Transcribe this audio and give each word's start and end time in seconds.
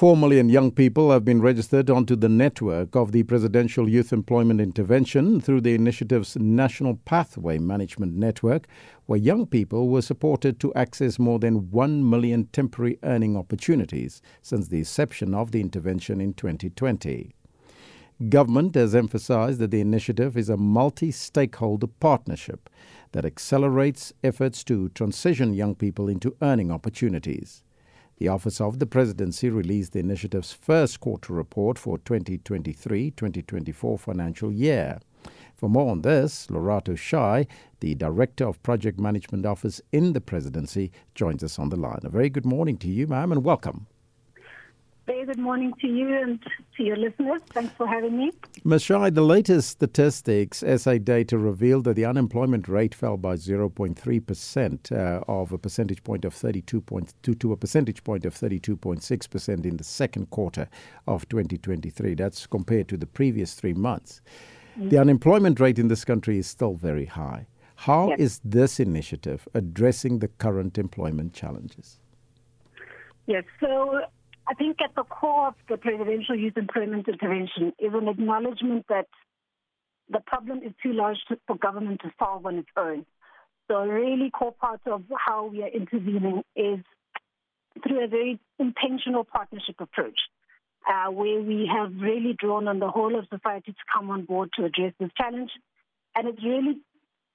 Four 0.00 0.16
million 0.16 0.48
young 0.48 0.70
people 0.70 1.10
have 1.10 1.26
been 1.26 1.42
registered 1.42 1.90
onto 1.90 2.16
the 2.16 2.30
network 2.30 2.96
of 2.96 3.12
the 3.12 3.22
Presidential 3.24 3.86
Youth 3.86 4.14
Employment 4.14 4.58
Intervention 4.58 5.42
through 5.42 5.60
the 5.60 5.74
initiative's 5.74 6.36
National 6.36 6.94
Pathway 7.04 7.58
Management 7.58 8.14
Network, 8.14 8.66
where 9.04 9.18
young 9.18 9.44
people 9.44 9.90
were 9.90 10.00
supported 10.00 10.58
to 10.60 10.72
access 10.72 11.18
more 11.18 11.38
than 11.38 11.70
1 11.70 12.08
million 12.08 12.46
temporary 12.46 12.98
earning 13.02 13.36
opportunities 13.36 14.22
since 14.40 14.68
the 14.68 14.78
inception 14.78 15.34
of 15.34 15.50
the 15.50 15.60
intervention 15.60 16.18
in 16.18 16.32
2020. 16.32 17.34
Government 18.30 18.74
has 18.76 18.94
emphasized 18.94 19.58
that 19.58 19.70
the 19.70 19.82
initiative 19.82 20.34
is 20.34 20.48
a 20.48 20.56
multi 20.56 21.10
stakeholder 21.10 21.88
partnership 21.88 22.70
that 23.12 23.26
accelerates 23.26 24.14
efforts 24.24 24.64
to 24.64 24.88
transition 24.88 25.52
young 25.52 25.74
people 25.74 26.08
into 26.08 26.34
earning 26.40 26.70
opportunities. 26.70 27.62
The 28.20 28.28
Office 28.28 28.60
of 28.60 28.78
the 28.78 28.86
Presidency 28.86 29.48
released 29.48 29.94
the 29.94 30.00
initiative's 30.00 30.52
first 30.52 31.00
quarter 31.00 31.32
report 31.32 31.78
for 31.78 31.96
2023 31.96 33.12
2024 33.12 33.98
financial 33.98 34.52
year. 34.52 35.00
For 35.56 35.70
more 35.70 35.90
on 35.90 36.02
this, 36.02 36.46
Lerato 36.48 36.98
Shai, 36.98 37.46
the 37.80 37.94
Director 37.94 38.46
of 38.46 38.62
Project 38.62 39.00
Management 39.00 39.46
Office 39.46 39.80
in 39.90 40.12
the 40.12 40.20
Presidency, 40.20 40.92
joins 41.14 41.42
us 41.42 41.58
on 41.58 41.70
the 41.70 41.76
line. 41.76 42.00
A 42.04 42.10
very 42.10 42.28
good 42.28 42.44
morning 42.44 42.76
to 42.78 42.88
you, 42.88 43.06
ma'am, 43.06 43.32
and 43.32 43.42
welcome. 43.42 43.86
Very 45.06 45.24
good 45.24 45.38
morning 45.38 45.72
to 45.80 45.86
you 45.86 46.14
and 46.16 46.40
to 46.76 46.82
your 46.84 46.96
listeners. 46.96 47.40
Thanks 47.50 47.72
for 47.74 47.86
having 47.86 48.16
me. 48.16 48.32
Ms. 48.64 48.82
Shai, 48.82 49.10
the 49.10 49.22
latest 49.22 49.70
statistics, 49.70 50.62
SA 50.76 50.98
data 50.98 51.38
revealed 51.38 51.84
that 51.84 51.96
the 51.96 52.04
unemployment 52.04 52.68
rate 52.68 52.94
fell 52.94 53.16
by 53.16 53.34
0.3% 53.34 54.92
uh, 54.92 55.24
of 55.26 55.52
a 55.52 55.58
percentage 55.58 56.04
point 56.04 56.24
of 56.24 56.34
32.2 56.34 57.38
to 57.40 57.52
a 57.52 57.56
percentage 57.56 58.04
point 58.04 58.24
of 58.24 58.34
32.6% 58.34 59.66
in 59.66 59.76
the 59.76 59.84
second 59.84 60.30
quarter 60.30 60.68
of 61.06 61.28
2023. 61.28 62.14
That's 62.14 62.46
compared 62.46 62.88
to 62.88 62.96
the 62.96 63.06
previous 63.06 63.54
three 63.54 63.74
months. 63.74 64.20
Mm-hmm. 64.78 64.90
The 64.90 64.98
unemployment 64.98 65.58
rate 65.60 65.78
in 65.78 65.88
this 65.88 66.04
country 66.04 66.38
is 66.38 66.46
still 66.46 66.74
very 66.74 67.06
high. 67.06 67.46
How 67.74 68.10
yes. 68.10 68.20
is 68.20 68.40
this 68.44 68.78
initiative 68.78 69.48
addressing 69.54 70.18
the 70.18 70.28
current 70.28 70.76
employment 70.76 71.32
challenges? 71.32 71.98
Yes, 73.26 73.44
so 73.58 74.02
I 74.50 74.54
think 74.54 74.78
at 74.82 74.96
the 74.96 75.04
core 75.04 75.48
of 75.48 75.54
the 75.68 75.76
presidential 75.76 76.34
youth 76.34 76.56
employment 76.56 77.06
intervention 77.06 77.72
is 77.78 77.92
an 77.94 78.08
acknowledgement 78.08 78.84
that 78.88 79.06
the 80.08 80.18
problem 80.26 80.58
is 80.64 80.72
too 80.82 80.92
large 80.92 81.18
for 81.46 81.56
government 81.56 82.00
to 82.02 82.10
solve 82.18 82.44
on 82.44 82.56
its 82.56 82.68
own. 82.76 83.06
So 83.68 83.76
a 83.76 83.86
really 83.86 84.28
core 84.30 84.52
part 84.52 84.80
of 84.86 85.04
how 85.16 85.46
we 85.46 85.62
are 85.62 85.68
intervening 85.68 86.42
is 86.56 86.80
through 87.80 88.02
a 88.02 88.08
very 88.08 88.40
intentional 88.58 89.22
partnership 89.22 89.76
approach, 89.78 90.18
uh, 90.84 91.12
where 91.12 91.40
we 91.40 91.70
have 91.72 91.92
really 92.00 92.34
drawn 92.36 92.66
on 92.66 92.80
the 92.80 92.90
whole 92.90 93.16
of 93.16 93.26
society 93.32 93.70
to 93.70 93.84
come 93.94 94.10
on 94.10 94.24
board 94.24 94.50
to 94.56 94.64
address 94.64 94.92
this 94.98 95.10
challenge. 95.16 95.52
And 96.16 96.26
it's 96.26 96.42
really 96.42 96.80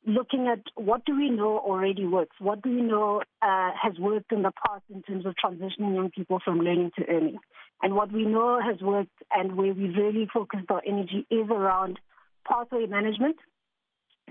looking 0.06 0.48
at 0.48 0.60
what 0.76 1.06
do 1.06 1.16
we 1.16 1.30
know 1.30 1.58
already 1.60 2.06
works? 2.06 2.36
What 2.40 2.62
do 2.62 2.70
we 2.70 2.82
know 2.82 3.22
uh, 3.42 3.72
has 3.82 3.98
worked 4.00 4.32
in 4.32 4.44
the 4.44 4.52
past 4.66 4.84
in 4.94 5.02
terms 5.04 5.26
of 5.26 5.34
transitioning 5.44 5.96
young 5.96 6.12
people 6.16 6.40
from 6.44 6.60
learning 6.60 6.92
to 6.98 7.06
earning? 7.08 7.40
And 7.82 7.96
what 7.96 8.12
we 8.12 8.26
know 8.26 8.60
has 8.62 8.82
worked 8.82 9.18
and 9.32 9.56
where 9.56 9.74
we've 9.74 9.96
really 9.96 10.28
focused 10.34 10.70
our 10.70 10.82
energy 10.88 11.26
is 11.30 11.48
around 11.50 12.00
pathway 12.48 12.86
management. 12.86 13.38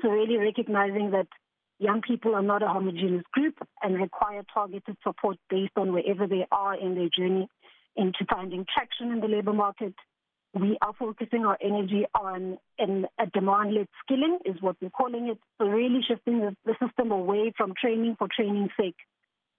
So 0.03 0.09
really 0.09 0.37
recognizing 0.37 1.11
that 1.11 1.29
young 1.79 2.03
people 2.03 2.35
are 2.35 2.43
not 2.43 2.63
a 2.63 2.69
homogeneous 2.69 3.25
group 3.33 3.55
and 3.83 4.01
require 4.01 4.45
targeted 4.53 4.97
support 5.03 5.37
based 5.51 5.73
on 5.77 5.93
wherever 5.93 6.27
they 6.27 6.47
are 6.51 6.79
in 6.79 6.95
their 6.95 7.09
journey 7.17 7.49
into 7.97 8.25
finding 8.29 8.65
traction 8.73 9.13
in 9.13 9.21
the 9.21 9.29
labor 9.29 9.53
market, 9.53 9.95
we 10.55 10.79
are 10.83 10.93
focusing 10.99 11.45
our 11.45 11.59
energy 11.61 12.07
on 12.15 12.59
in 12.79 13.07
a 13.19 13.27
demand-led 13.27 13.89
skilling 14.05 14.39
is 14.45 14.55
what 14.61 14.77
we're 14.81 14.91
calling 14.91 15.29
it. 15.29 15.39
So 15.59 15.67
really 15.67 16.01
shifting 16.07 16.41
the, 16.41 16.75
system 16.81 17.11
away 17.11 17.53
from 17.57 17.75
training 17.81 18.17
for 18.19 18.29
training's 18.35 18.71
sake, 18.79 18.97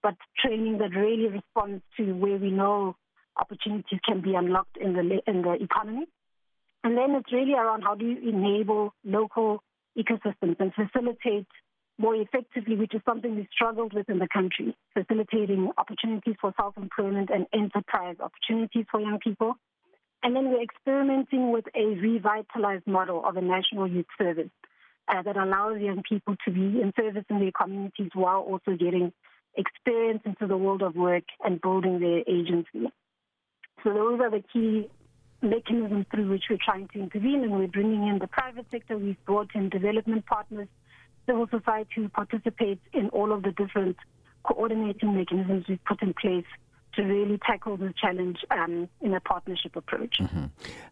but 0.02 0.14
training 0.42 0.78
that 0.78 0.96
really 0.96 1.28
responds 1.28 1.82
to 1.98 2.12
where 2.12 2.38
we 2.38 2.50
know 2.50 2.96
opportunities 3.38 4.00
can 4.06 4.22
be 4.22 4.34
unlocked 4.34 4.76
in 4.78 4.94
the 4.94 5.20
in 5.26 5.42
the 5.42 5.56
economy. 5.60 6.06
And 6.82 6.96
then 6.96 7.16
it's 7.16 7.32
really 7.32 7.54
around 7.54 7.82
how 7.82 7.94
do 7.94 8.06
you 8.06 8.30
enable 8.30 8.94
local 9.04 9.62
ecosystems 9.98 10.56
and 10.60 10.72
facilitate 10.72 11.46
more 11.98 12.14
effectively, 12.14 12.76
which 12.76 12.94
is 12.94 13.00
something 13.04 13.34
we 13.34 13.48
struggled 13.52 13.92
with 13.92 14.08
in 14.08 14.18
the 14.18 14.28
country, 14.32 14.76
facilitating 14.94 15.70
opportunities 15.78 16.36
for 16.40 16.52
self-employment 16.56 17.30
and 17.30 17.46
enterprise 17.52 18.16
opportunities 18.20 18.84
for 18.90 19.00
young 19.00 19.18
people. 19.18 19.54
And 20.22 20.34
then 20.34 20.50
we're 20.50 20.62
experimenting 20.62 21.52
with 21.52 21.66
a 21.74 21.86
revitalized 22.00 22.86
model 22.86 23.24
of 23.24 23.36
a 23.36 23.40
national 23.40 23.86
youth 23.86 24.06
service 24.18 24.50
uh, 25.08 25.22
that 25.22 25.36
allows 25.36 25.80
young 25.80 26.02
people 26.08 26.34
to 26.44 26.50
be 26.50 26.80
in 26.80 26.92
service 26.96 27.24
in 27.30 27.38
their 27.38 27.52
communities 27.52 28.10
while 28.14 28.40
also 28.40 28.76
getting 28.76 29.12
experience 29.56 30.22
into 30.24 30.46
the 30.46 30.56
world 30.56 30.82
of 30.82 30.96
work 30.96 31.24
and 31.44 31.60
building 31.60 32.00
their 32.00 32.20
agency. 32.26 32.92
So 33.84 33.92
those 33.92 34.20
are 34.20 34.30
the 34.30 34.42
key 34.52 34.88
mechanisms 35.42 36.06
through 36.10 36.30
which 36.30 36.44
we're 36.50 36.58
trying 36.62 36.88
to 36.88 36.98
intervene, 36.98 37.42
and 37.44 37.52
we're 37.52 37.68
bringing 37.68 38.06
in 38.08 38.18
the 38.18 38.26
private 38.26 38.66
sector. 38.70 38.98
We've 38.98 39.22
brought 39.24 39.54
in 39.54 39.68
development 39.68 40.26
partners, 40.26 40.68
civil 41.26 41.46
society 41.50 41.92
who 41.96 42.08
participate 42.08 42.80
in 42.92 43.08
all 43.10 43.32
of 43.32 43.42
the 43.42 43.52
different 43.52 43.96
coordinating 44.44 45.14
mechanisms 45.14 45.66
we've 45.68 45.84
put 45.84 46.02
in 46.02 46.14
place 46.20 46.44
to 46.96 47.02
really 47.02 47.38
tackle 47.46 47.76
the 47.76 47.92
challenge 48.00 48.38
um, 48.50 48.88
in 49.00 49.14
a 49.14 49.20
partnership 49.20 49.76
approach. 49.76 50.18
Mm-hmm. 50.18 50.46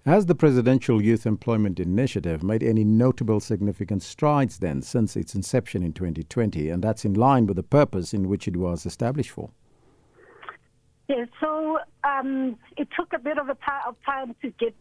Has 0.07 0.27
the 0.27 0.35
Presidential 0.35 1.03
Youth 1.03 1.27
Employment 1.27 1.81
Initiative 1.81 2.43
made 2.43 2.63
any 2.63 2.85
notable 2.85 3.41
significant 3.41 4.03
strides 4.03 4.59
then 4.59 4.83
since 4.83 5.17
its 5.17 5.35
inception 5.35 5.83
in 5.83 5.93
2020? 5.93 6.69
And 6.69 6.83
that's 6.83 7.05
in 7.05 7.15
line 7.15 7.47
with 7.47 7.57
the 7.57 7.63
purpose 7.63 8.15
in 8.15 8.29
which 8.29 8.47
it 8.47 8.57
was 8.57 8.87
established 8.87 9.31
for? 9.31 9.51
Yes, 11.09 11.29
so 11.41 11.79
um, 12.03 12.57
it 12.77 12.89
took 12.97 13.13
a 13.15 13.19
bit 13.19 13.39
of, 13.39 13.49
a 13.49 13.55
t- 13.55 13.87
of 13.87 13.97
time 14.07 14.35
to 14.43 14.51
get 14.59 14.75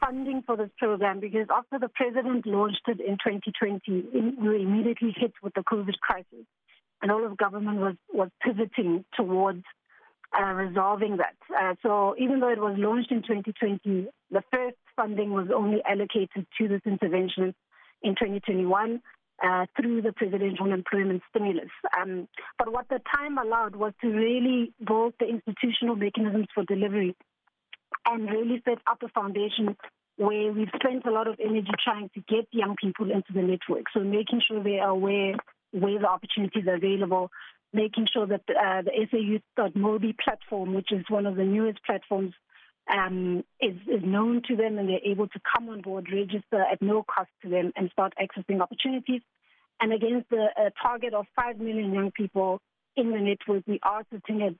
funding 0.00 0.42
for 0.46 0.56
this 0.56 0.70
program 0.78 1.20
because 1.20 1.46
after 1.50 1.78
the 1.78 1.88
president 1.88 2.46
launched 2.46 2.82
it 2.86 3.00
in 3.00 3.16
2020, 3.24 3.80
we 4.12 4.46
were 4.46 4.54
immediately 4.54 5.14
hit 5.16 5.32
with 5.42 5.54
the 5.54 5.62
COVID 5.62 5.98
crisis. 6.00 6.46
And 7.02 7.10
all 7.10 7.24
of 7.26 7.36
government 7.36 7.78
was, 7.78 7.94
was 8.12 8.30
pivoting 8.42 9.04
towards 9.14 9.64
uh, 10.38 10.52
resolving 10.52 11.18
that. 11.18 11.36
Uh, 11.56 11.74
so 11.82 12.14
even 12.18 12.40
though 12.40 12.50
it 12.50 12.60
was 12.60 12.74
launched 12.78 13.10
in 13.10 13.22
2020, 13.22 14.08
the 14.30 14.42
first 14.52 14.76
funding 14.94 15.32
was 15.32 15.48
only 15.54 15.82
allocated 15.88 16.46
to 16.58 16.68
this 16.68 16.80
intervention 16.84 17.54
in 18.02 18.12
2021 18.12 19.00
uh, 19.44 19.66
through 19.76 20.02
the 20.02 20.12
presidential 20.12 20.72
employment 20.72 21.22
stimulus. 21.30 21.70
Um, 22.00 22.28
but 22.58 22.72
what 22.72 22.88
the 22.88 23.00
time 23.14 23.38
allowed 23.38 23.76
was 23.76 23.92
to 24.02 24.08
really 24.08 24.72
build 24.84 25.14
the 25.20 25.26
institutional 25.26 25.96
mechanisms 25.96 26.46
for 26.54 26.64
delivery 26.64 27.14
and 28.06 28.30
really 28.30 28.62
set 28.64 28.78
up 28.86 29.02
a 29.02 29.08
foundation 29.08 29.76
where 30.16 30.52
we've 30.52 30.70
spent 30.74 31.04
a 31.04 31.10
lot 31.10 31.28
of 31.28 31.38
energy 31.44 31.70
trying 31.84 32.08
to 32.14 32.20
get 32.28 32.48
young 32.50 32.74
people 32.80 33.10
into 33.10 33.32
the 33.34 33.42
network. 33.42 33.84
So 33.92 34.00
making 34.00 34.40
sure 34.46 34.62
they 34.62 34.78
are 34.78 34.90
aware 34.90 35.34
where 35.72 35.98
the 35.98 36.08
opportunities 36.08 36.66
are 36.66 36.76
available, 36.76 37.30
making 37.76 38.08
sure 38.12 38.26
that 38.26 38.42
uh, 38.48 38.82
the 38.82 38.90
SAYouth.mobi 39.12 40.16
platform, 40.18 40.74
which 40.74 40.90
is 40.90 41.04
one 41.08 41.26
of 41.26 41.36
the 41.36 41.44
newest 41.44 41.84
platforms, 41.84 42.32
um, 42.92 43.44
is, 43.60 43.76
is 43.86 44.02
known 44.02 44.42
to 44.48 44.56
them 44.56 44.78
and 44.78 44.88
they're 44.88 45.04
able 45.04 45.28
to 45.28 45.40
come 45.54 45.68
on 45.68 45.82
board, 45.82 46.08
register 46.12 46.62
at 46.72 46.80
no 46.80 47.04
cost 47.04 47.30
to 47.42 47.48
them, 47.48 47.72
and 47.76 47.90
start 47.90 48.14
accessing 48.20 48.60
opportunities. 48.60 49.22
And 49.80 49.92
against 49.92 50.30
the 50.30 50.46
target 50.82 51.12
of 51.12 51.26
5 51.36 51.58
million 51.58 51.92
young 51.92 52.10
people 52.10 52.60
in 52.96 53.10
the 53.10 53.18
network, 53.18 53.64
we 53.66 53.78
are 53.82 54.04
sitting 54.10 54.42
at 54.42 54.54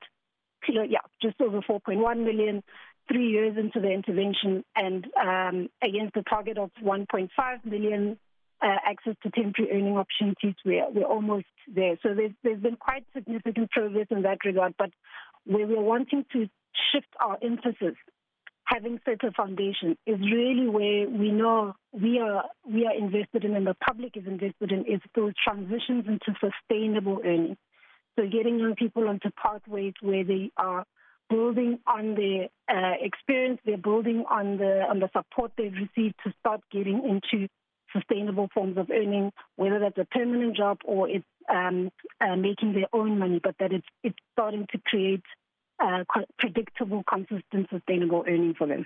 yeah, 0.69 0.99
just 1.21 1.39
over 1.41 1.61
4.1 1.61 2.23
million, 2.23 2.63
three 3.07 3.29
years 3.29 3.57
into 3.57 3.79
the 3.79 3.89
intervention, 3.91 4.63
and 4.75 5.07
um, 5.19 5.69
against 5.81 6.13
the 6.13 6.23
target 6.23 6.57
of 6.57 6.71
1.5 6.83 7.29
million 7.65 8.17
uh, 8.61 8.77
access 8.85 9.15
to 9.23 9.29
temporary 9.29 9.71
earning 9.71 9.97
opportunities, 9.97 10.55
we're, 10.65 10.89
we're 10.89 11.05
almost 11.05 11.45
there. 11.73 11.97
So 12.01 12.13
there's, 12.15 12.31
there's 12.43 12.61
been 12.61 12.77
quite 12.77 13.05
significant 13.13 13.71
progress 13.71 14.07
in 14.09 14.23
that 14.23 14.39
regard. 14.45 14.73
But 14.77 14.91
where 15.45 15.67
we're 15.67 15.81
wanting 15.81 16.25
to 16.33 16.47
shift 16.91 17.07
our 17.19 17.37
emphasis, 17.41 17.95
having 18.65 18.99
set 19.05 19.23
a 19.23 19.31
foundation, 19.31 19.97
is 20.05 20.19
really 20.19 20.67
where 20.67 21.07
we 21.09 21.31
know 21.31 21.73
we 21.91 22.19
are 22.19 22.45
we 22.65 22.85
are 22.85 22.95
invested 22.95 23.45
in 23.45 23.55
and 23.55 23.65
the 23.65 23.75
public 23.75 24.17
is 24.17 24.27
invested 24.27 24.71
in 24.71 24.79
is 24.85 25.01
those 25.15 25.33
transitions 25.43 26.05
into 26.07 26.33
sustainable 26.39 27.21
earning. 27.23 27.57
So 28.17 28.25
getting 28.25 28.59
young 28.59 28.75
people 28.75 29.07
onto 29.07 29.29
pathways 29.41 29.93
where 30.01 30.23
they 30.23 30.51
are 30.57 30.83
building 31.29 31.79
on 31.85 32.15
their 32.15 32.47
uh, 32.69 32.95
experience, 33.01 33.59
they're 33.65 33.77
building 33.77 34.25
on 34.29 34.57
the 34.57 34.83
on 34.89 34.99
the 34.99 35.09
support 35.15 35.51
they've 35.57 35.73
received 35.73 36.15
to 36.25 36.33
start 36.39 36.61
getting 36.71 37.03
into 37.03 37.47
sustainable 37.93 38.49
forms 38.53 38.77
of 38.77 38.89
earning, 38.89 39.31
whether 39.55 39.79
that's 39.79 39.97
a 39.97 40.05
permanent 40.05 40.55
job 40.55 40.79
or 40.85 41.09
it's 41.09 41.25
um, 41.49 41.89
uh, 42.21 42.35
making 42.35 42.73
their 42.73 42.87
own 42.93 43.19
money, 43.19 43.39
but 43.43 43.55
that 43.59 43.71
it's 43.71 43.87
it's 44.03 44.17
starting 44.33 44.67
to 44.71 44.77
create 44.85 45.23
uh, 45.79 46.03
predictable, 46.39 47.03
consistent, 47.07 47.69
sustainable 47.69 48.23
earning 48.27 48.53
for 48.57 48.67
them. 48.67 48.85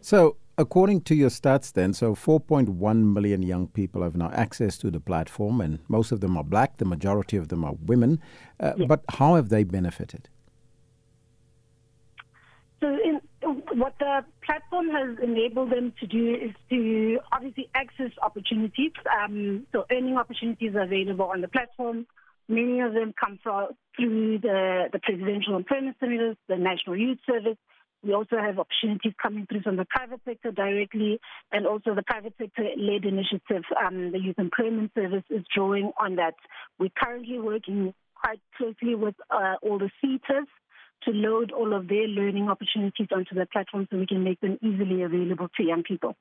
So, 0.00 0.36
according 0.58 1.02
to 1.02 1.14
your 1.14 1.30
stats, 1.30 1.72
then, 1.72 1.92
so 1.92 2.14
4.1 2.14 3.12
million 3.14 3.42
young 3.42 3.68
people 3.68 4.02
have 4.02 4.16
now 4.16 4.30
access 4.32 4.76
to 4.78 4.90
the 4.90 4.98
platform, 4.98 5.60
and 5.60 5.78
most 5.88 6.10
of 6.10 6.20
them 6.20 6.36
are 6.36 6.44
black. 6.44 6.78
The 6.78 6.84
majority 6.84 7.36
of 7.36 7.48
them 7.48 7.64
are 7.64 7.74
women. 7.86 8.20
Uh, 8.58 8.72
yes. 8.76 8.88
But 8.88 9.04
how 9.10 9.36
have 9.36 9.48
they 9.48 9.62
benefited? 9.62 10.28
So, 12.80 12.88
in, 12.88 13.20
what 13.74 13.94
the 14.12 14.24
platform 14.44 14.88
has 14.88 15.18
enabled 15.22 15.70
them 15.72 15.92
to 16.00 16.06
do 16.06 16.34
is 16.34 16.54
to 16.68 17.18
obviously 17.32 17.68
access 17.74 18.10
opportunities. 18.22 18.92
Um, 19.08 19.66
so, 19.72 19.84
earning 19.90 20.16
opportunities 20.16 20.74
are 20.74 20.82
available 20.82 21.26
on 21.26 21.40
the 21.40 21.48
platform. 21.48 22.06
Many 22.48 22.80
of 22.80 22.92
them 22.92 23.14
come 23.18 23.38
from, 23.42 23.68
through 23.96 24.40
the, 24.40 24.88
the 24.92 24.98
Presidential 24.98 25.56
Employment 25.56 25.96
Stimulus, 25.96 26.36
the 26.48 26.56
National 26.56 26.96
Youth 26.96 27.18
Service. 27.26 27.56
We 28.04 28.12
also 28.12 28.36
have 28.36 28.58
opportunities 28.58 29.12
coming 29.22 29.46
through 29.46 29.62
from 29.62 29.76
the 29.76 29.86
private 29.88 30.20
sector 30.24 30.50
directly, 30.50 31.20
and 31.52 31.66
also 31.66 31.94
the 31.94 32.02
private 32.02 32.34
sector-led 32.36 33.04
initiative. 33.04 33.62
Um, 33.78 34.10
the 34.10 34.18
Youth 34.18 34.38
Employment 34.38 34.90
Service 34.94 35.24
is 35.30 35.44
drawing 35.54 35.92
on 36.00 36.16
that. 36.16 36.34
We're 36.78 36.90
currently 36.96 37.38
working 37.38 37.94
quite 38.20 38.40
closely 38.58 38.94
with 38.94 39.14
uh, 39.30 39.54
all 39.62 39.78
the 39.78 39.90
SETAs 40.04 40.46
to 41.04 41.10
load 41.12 41.52
all 41.52 41.74
of 41.74 41.88
their 41.88 42.06
learning 42.08 42.48
opportunities 42.48 43.08
onto 43.14 43.34
the 43.34 43.46
platform 43.46 43.88
so 43.90 43.98
we 43.98 44.06
can 44.06 44.24
make 44.24 44.40
them 44.40 44.58
easily 44.62 45.02
available 45.02 45.48
to 45.56 45.62
young 45.62 45.82
people. 45.82 46.16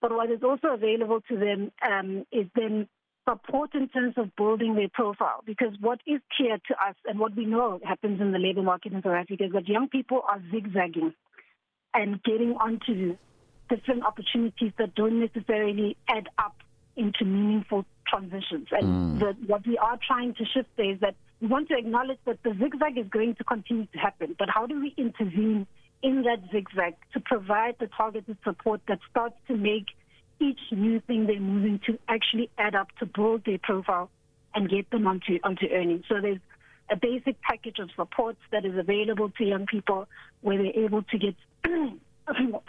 But 0.00 0.12
what 0.12 0.30
is 0.30 0.42
also 0.42 0.68
available 0.68 1.20
to 1.28 1.36
them 1.36 1.72
um, 1.86 2.24
is 2.32 2.46
then 2.56 2.88
support 3.28 3.74
in 3.74 3.88
terms 3.88 4.14
of 4.16 4.34
building 4.36 4.74
their 4.74 4.88
profile. 4.92 5.42
Because 5.46 5.74
what 5.80 6.00
is 6.06 6.20
clear 6.36 6.58
to 6.58 6.74
us 6.74 6.96
and 7.06 7.18
what 7.18 7.36
we 7.36 7.44
know 7.44 7.80
happens 7.84 8.20
in 8.20 8.32
the 8.32 8.38
labor 8.38 8.62
market 8.62 8.92
in 8.92 9.02
South 9.02 9.12
Africa 9.12 9.44
is 9.44 9.52
that 9.52 9.68
young 9.68 9.88
people 9.88 10.22
are 10.28 10.42
zigzagging 10.50 11.14
and 11.94 12.22
getting 12.22 12.56
onto 12.60 13.16
different 13.68 14.04
opportunities 14.04 14.72
that 14.78 14.94
don't 14.94 15.20
necessarily 15.20 15.96
add 16.08 16.28
up 16.38 16.56
into 16.96 17.24
meaningful 17.24 17.84
transitions. 18.12 18.68
And 18.70 18.84
mm. 18.84 19.18
the, 19.20 19.46
what 19.46 19.66
we 19.66 19.78
are 19.78 19.98
trying 20.06 20.34
to 20.34 20.44
shift 20.44 20.68
there 20.76 20.92
is 20.92 21.00
that 21.00 21.14
we 21.40 21.48
want 21.48 21.68
to 21.68 21.76
acknowledge 21.76 22.18
that 22.26 22.42
the 22.42 22.50
zigzag 22.50 22.98
is 22.98 23.06
going 23.08 23.34
to 23.36 23.44
continue 23.44 23.86
to 23.86 23.98
happen, 23.98 24.36
but 24.38 24.48
how 24.48 24.66
do 24.66 24.80
we 24.80 24.94
intervene 24.96 25.66
in 26.02 26.22
that 26.22 26.40
zigzag 26.52 26.94
to 27.14 27.20
provide 27.20 27.76
the 27.80 27.88
targeted 27.96 28.36
support 28.44 28.80
that 28.88 28.98
starts 29.10 29.36
to 29.48 29.56
make 29.56 29.86
each 30.40 30.60
new 30.72 31.00
thing 31.00 31.26
they're 31.26 31.40
moving 31.40 31.80
to 31.86 31.98
actually 32.08 32.50
add 32.58 32.74
up 32.74 32.88
to 32.98 33.06
build 33.06 33.44
their 33.44 33.58
profile 33.58 34.10
and 34.54 34.68
get 34.68 34.90
them 34.90 35.06
onto 35.06 35.38
onto 35.44 35.66
earning. 35.72 36.02
So 36.08 36.20
there's 36.20 36.40
a 36.90 36.96
basic 36.96 37.40
package 37.40 37.78
of 37.78 37.90
supports 37.96 38.40
that 38.50 38.64
is 38.64 38.76
available 38.76 39.30
to 39.30 39.44
young 39.44 39.66
people 39.66 40.08
where 40.40 40.58
they're 40.58 40.84
able 40.84 41.02
to 41.02 41.18
get 41.18 41.34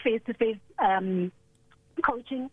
face-to-face 0.03 0.57
um, 0.79 1.31
coaching. 2.03 2.49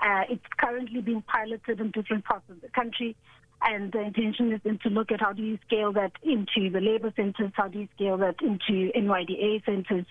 Uh, 0.00 0.22
it's 0.28 0.44
currently 0.58 1.00
being 1.00 1.22
piloted 1.22 1.80
in 1.80 1.90
different 1.90 2.24
parts 2.24 2.44
of 2.50 2.60
the 2.60 2.68
country. 2.68 3.16
And 3.62 3.92
the 3.92 4.00
intention 4.00 4.52
is 4.52 4.60
then 4.62 4.78
to 4.82 4.90
look 4.90 5.10
at 5.10 5.20
how 5.20 5.32
do 5.32 5.42
you 5.42 5.58
scale 5.66 5.92
that 5.94 6.12
into 6.22 6.70
the 6.70 6.80
labor 6.80 7.12
centers, 7.16 7.52
how 7.54 7.68
do 7.68 7.78
you 7.80 7.88
scale 7.94 8.18
that 8.18 8.36
into 8.42 8.92
NYDA 8.92 9.64
centers, 9.64 10.04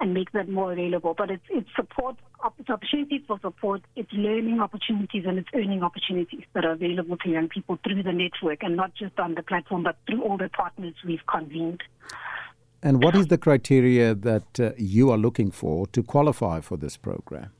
and 0.00 0.12
make 0.12 0.32
that 0.32 0.48
more 0.48 0.72
available. 0.72 1.14
But 1.16 1.30
it's, 1.30 1.44
it's 1.48 1.68
support, 1.76 2.16
it's 2.58 2.68
opportunities 2.68 3.22
for 3.26 3.38
support, 3.40 3.82
it's 3.94 4.12
learning 4.12 4.60
opportunities, 4.60 5.24
and 5.26 5.38
it's 5.38 5.48
earning 5.54 5.82
opportunities 5.82 6.42
that 6.54 6.64
are 6.64 6.72
available 6.72 7.16
to 7.18 7.28
young 7.28 7.48
people 7.48 7.78
through 7.84 8.02
the 8.02 8.12
network, 8.12 8.62
and 8.62 8.76
not 8.76 8.94
just 8.94 9.18
on 9.18 9.34
the 9.34 9.42
platform, 9.42 9.84
but 9.84 9.96
through 10.06 10.22
all 10.22 10.36
the 10.36 10.48
partners 10.48 10.94
we've 11.06 11.26
convened. 11.26 11.82
And 12.82 13.02
what 13.02 13.16
is 13.16 13.28
the 13.28 13.38
criteria 13.38 14.14
that 14.14 14.60
uh, 14.60 14.70
you 14.76 15.10
are 15.10 15.18
looking 15.18 15.50
for 15.50 15.86
to 15.88 16.02
qualify 16.02 16.60
for 16.60 16.76
this 16.76 16.96
program? 16.96 17.50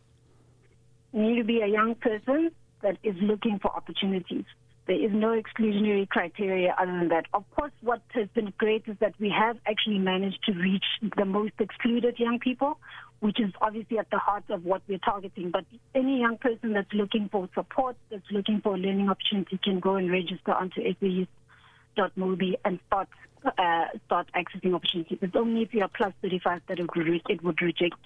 Need 1.16 1.38
to 1.38 1.44
be 1.44 1.62
a 1.62 1.66
young 1.66 1.94
person 1.94 2.50
that 2.82 2.98
is 3.02 3.14
looking 3.22 3.58
for 3.58 3.74
opportunities. 3.74 4.44
There 4.86 5.02
is 5.02 5.10
no 5.14 5.28
exclusionary 5.28 6.06
criteria 6.06 6.76
other 6.78 6.92
than 6.92 7.08
that. 7.08 7.24
Of 7.32 7.44
course, 7.56 7.72
what 7.80 8.02
has 8.10 8.28
been 8.34 8.52
great 8.58 8.82
is 8.86 8.98
that 9.00 9.14
we 9.18 9.30
have 9.30 9.56
actually 9.66 9.98
managed 9.98 10.44
to 10.44 10.52
reach 10.52 10.84
the 11.16 11.24
most 11.24 11.54
excluded 11.58 12.18
young 12.18 12.38
people, 12.38 12.78
which 13.20 13.40
is 13.40 13.50
obviously 13.62 13.98
at 13.98 14.10
the 14.10 14.18
heart 14.18 14.44
of 14.50 14.66
what 14.66 14.82
we're 14.88 14.98
targeting. 14.98 15.50
But 15.50 15.64
any 15.94 16.20
young 16.20 16.36
person 16.36 16.74
that's 16.74 16.92
looking 16.92 17.30
for 17.32 17.48
support, 17.54 17.96
that's 18.10 18.30
looking 18.30 18.60
for 18.60 18.74
a 18.74 18.78
learning 18.78 19.08
opportunity, 19.08 19.58
can 19.64 19.80
go 19.80 19.96
and 19.96 20.10
register 20.10 20.52
onto 20.52 20.82
SAYouth.mobi 20.82 22.56
and 22.62 22.78
start 22.88 23.08
uh, 23.46 23.86
start 24.04 24.28
accessing 24.36 24.74
opportunities. 24.74 25.16
It's 25.22 25.34
only 25.34 25.62
if 25.62 25.72
you 25.72 25.80
are 25.80 25.88
plus 25.88 26.12
35 26.20 26.60
that 26.68 26.78
it 26.78 26.94
would, 26.94 27.22
it 27.30 27.42
would 27.42 27.62
reject 27.62 28.00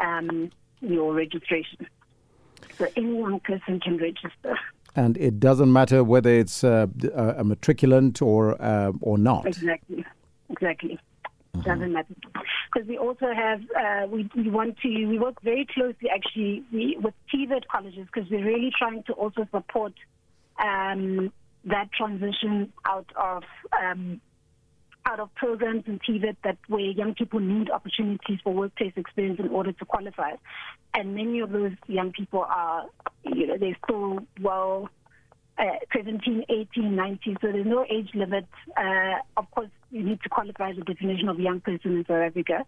um, 0.00 0.52
your 0.80 1.12
registration. 1.12 1.88
So 2.78 2.86
any 2.96 3.18
young 3.18 3.40
person 3.40 3.80
can 3.80 3.96
register 3.96 4.56
and 4.96 5.16
it 5.18 5.38
doesn't 5.38 5.72
matter 5.72 6.02
whether 6.02 6.30
it's 6.30 6.64
uh, 6.64 6.86
a 7.14 7.44
matriculant 7.44 8.22
or 8.22 8.60
uh, 8.60 8.92
or 9.00 9.18
not. 9.18 9.46
Exactly, 9.46 10.04
exactly. 10.48 10.98
Mm-hmm. 11.54 11.60
Doesn't 11.60 11.92
matter 11.92 12.14
because 12.72 12.88
we 12.88 12.98
also 12.98 13.32
have 13.32 13.60
uh, 13.78 14.06
we 14.08 14.28
we 14.34 14.50
want 14.50 14.78
to 14.78 15.06
we 15.06 15.18
work 15.18 15.40
very 15.42 15.66
closely 15.72 16.08
actually 16.12 16.64
we, 16.72 16.96
with 17.00 17.14
TVET 17.32 17.62
colleges 17.70 18.06
because 18.12 18.28
we're 18.30 18.44
really 18.44 18.72
trying 18.76 19.02
to 19.04 19.12
also 19.12 19.46
support 19.52 19.92
um, 20.58 21.32
that 21.64 21.90
transition 21.92 22.72
out 22.86 23.10
of 23.16 23.42
um, 23.82 24.20
out 25.06 25.20
of 25.20 25.34
programs 25.34 25.84
in 25.86 26.00
TVET 26.00 26.36
that 26.44 26.58
where 26.68 26.80
young 26.80 27.14
people 27.14 27.40
need 27.40 27.70
opportunities 27.70 28.38
for 28.42 28.52
workplace 28.52 28.92
experience 28.96 29.38
in 29.38 29.48
order 29.48 29.72
to 29.72 29.84
qualify. 29.84 30.32
And 30.94 31.14
many 31.14 31.40
of 31.40 31.50
those 31.50 31.72
young 31.86 32.12
people 32.12 32.40
are, 32.40 32.86
you 33.24 33.46
know, 33.46 33.56
they're 33.56 33.76
still 33.84 34.18
well 34.40 34.90
uh, 35.58 35.64
17, 35.94 36.44
18, 36.50 36.96
19, 36.96 37.36
so 37.40 37.52
there's 37.52 37.66
no 37.66 37.86
age 37.88 38.10
limit. 38.14 38.46
Uh, 38.76 39.14
of 39.36 39.50
course, 39.52 39.70
you 39.90 40.02
need 40.02 40.20
to 40.22 40.28
qualify 40.28 40.72
the 40.72 40.82
definition 40.82 41.28
of 41.28 41.40
young 41.40 41.60
person 41.60 41.96
in 41.96 42.04
South 42.06 42.22
Africa. 42.22 42.64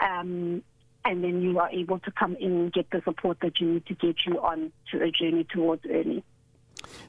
Um, 0.00 0.62
and 1.04 1.24
then 1.24 1.40
you 1.42 1.58
are 1.58 1.70
able 1.70 1.98
to 2.00 2.10
come 2.12 2.36
in 2.36 2.52
and 2.52 2.72
get 2.72 2.90
the 2.90 3.00
support 3.04 3.38
that 3.40 3.60
you 3.60 3.74
need 3.74 3.86
to 3.86 3.94
get 3.94 4.16
you 4.26 4.40
on 4.40 4.70
to 4.92 5.02
a 5.02 5.10
journey 5.10 5.46
towards 5.50 5.82
earning. 5.86 6.22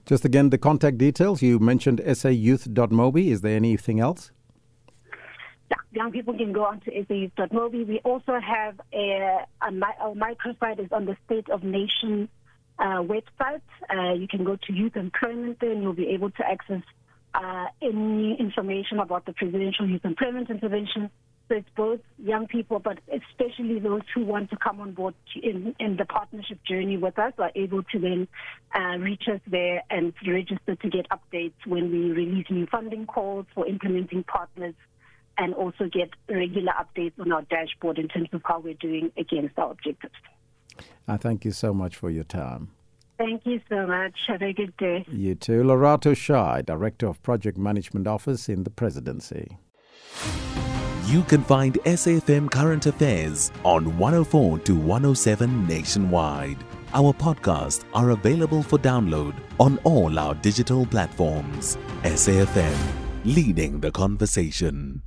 Just 0.05 0.25
again, 0.25 0.49
the 0.49 0.57
contact 0.57 0.97
details. 0.97 1.41
You 1.41 1.59
mentioned 1.59 1.99
sayouth.mobi. 1.99 3.27
Is 3.27 3.41
there 3.41 3.55
anything 3.55 3.99
else? 3.99 4.31
Young 5.91 6.11
people 6.11 6.35
can 6.35 6.53
go 6.53 6.65
on 6.65 6.81
to 6.81 6.91
sayouth.mobi. 6.91 7.87
We 7.87 7.99
also 8.03 8.39
have 8.39 8.79
a, 8.93 9.45
a, 9.61 9.67
a 9.67 10.15
microsite 10.15 10.79
is 10.79 10.91
on 10.91 11.05
the 11.05 11.17
State 11.25 11.49
of 11.49 11.63
Nation 11.63 12.29
uh, 12.77 13.03
website. 13.03 13.61
Uh, 13.89 14.13
you 14.13 14.27
can 14.27 14.43
go 14.43 14.55
to 14.55 14.73
youth 14.73 14.95
employment 14.95 15.57
there 15.59 15.71
and 15.71 15.81
you'll 15.81 15.93
be 15.93 16.09
able 16.09 16.31
to 16.31 16.47
access 16.47 16.81
uh, 17.33 17.65
any 17.81 18.37
information 18.39 18.99
about 18.99 19.25
the 19.25 19.33
presidential 19.33 19.87
youth 19.87 20.05
employment 20.05 20.49
intervention. 20.49 21.09
So 21.47 21.55
it's 21.55 21.69
both 21.75 21.99
young 22.19 22.45
people, 22.45 22.77
but 22.77 22.99
especially 23.11 23.79
those 23.79 24.03
who 24.13 24.23
want 24.23 24.51
to 24.51 24.57
come 24.57 24.79
on 24.81 24.93
board 24.93 25.15
in, 25.41 25.75
in 25.79 25.97
the 25.97 26.05
partnership 26.05 26.59
journey 26.63 26.97
with 26.97 27.17
us 27.17 27.33
are 27.39 27.51
able 27.55 27.81
to 27.81 27.99
then 27.99 28.27
uh, 28.75 28.97
reach 28.99 29.23
us 29.27 29.41
there 29.47 29.81
and 29.89 30.13
register 30.27 30.75
to 30.75 30.89
get 30.89 31.07
updates 31.09 31.55
when 31.65 31.91
we 31.91 32.11
release 32.11 32.45
new 32.51 32.67
funding 32.67 33.07
calls 33.07 33.47
for 33.55 33.65
implementing 33.65 34.23
partners 34.23 34.75
and 35.39 35.53
also 35.55 35.85
get 35.91 36.09
regular 36.29 36.73
updates 36.73 37.17
on 37.19 37.31
our 37.31 37.41
dashboard 37.43 37.97
in 37.97 38.07
terms 38.07 38.29
of 38.33 38.41
how 38.45 38.59
we're 38.59 38.73
doing 38.75 39.11
against 39.17 39.57
our 39.57 39.71
objectives. 39.71 40.13
I 41.07 41.17
thank 41.17 41.45
you 41.45 41.51
so 41.51 41.73
much 41.73 41.95
for 41.95 42.09
your 42.09 42.25
time. 42.25 42.69
Thank 43.17 43.45
you 43.45 43.59
so 43.67 43.87
much. 43.87 44.13
Have 44.27 44.41
a 44.41 44.53
good 44.53 44.75
day. 44.77 45.05
You 45.09 45.35
too. 45.35 45.63
Lerato 45.63 46.15
Shai, 46.15 46.61
Director 46.61 47.07
of 47.07 47.21
Project 47.23 47.57
Management 47.57 48.07
Office 48.07 48.47
in 48.47 48.63
the 48.63 48.69
Presidency. 48.69 49.57
You 51.05 51.23
can 51.23 51.43
find 51.43 51.73
SAFM 51.85 52.51
Current 52.51 52.85
Affairs 52.85 53.51
on 53.65 53.97
104 53.97 54.59
to 54.59 54.75
107 54.75 55.67
nationwide. 55.67 56.57
Our 56.93 57.13
podcasts 57.13 57.83
are 57.93 58.11
available 58.11 58.63
for 58.63 58.77
download 58.77 59.35
on 59.59 59.79
all 59.83 60.17
our 60.17 60.35
digital 60.35 60.85
platforms. 60.85 61.77
SAFM, 62.03 62.77
leading 63.25 63.79
the 63.79 63.91
conversation. 63.91 65.01